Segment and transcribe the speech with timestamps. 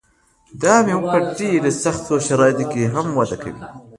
[0.61, 3.63] دا مېوه په ډېرو سختو شرایطو کې هم وده کوي.